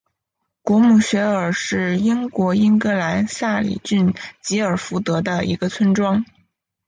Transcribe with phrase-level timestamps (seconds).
[0.63, 6.25] 果姆雪尔是英国英格兰萨里郡吉尔福德的一个村庄。